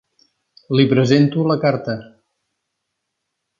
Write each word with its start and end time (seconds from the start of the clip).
Li 0.79 0.85
presento 0.93 1.45
la 1.51 1.59
carta. 1.67 1.97